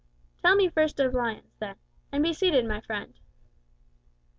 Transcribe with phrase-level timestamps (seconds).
[0.43, 1.75] "Tell me first of Lyons, then.
[2.11, 3.13] And be seated, my friend."